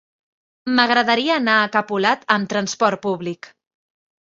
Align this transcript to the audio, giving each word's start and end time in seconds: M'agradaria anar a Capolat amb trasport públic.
M'agradaria 0.79 1.35
anar 1.41 1.59
a 1.59 1.69
Capolat 1.77 2.27
amb 2.39 2.51
trasport 2.57 3.03
públic. 3.07 3.53